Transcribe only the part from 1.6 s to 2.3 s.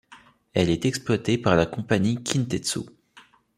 compagnie